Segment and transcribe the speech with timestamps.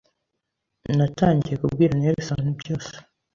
[0.97, 2.93] Natangiye kubwira Nelson byose,